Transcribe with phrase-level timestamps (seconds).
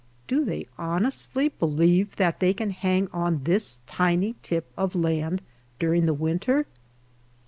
[0.27, 5.43] Do they honestly believe that they can hang on this tiny tip of land
[5.77, 6.65] during the winter